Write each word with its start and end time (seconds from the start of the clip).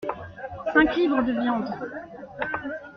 Cinq 0.73 0.95
livres 0.95 1.21
de 1.21 1.31
viandes. 1.31 1.69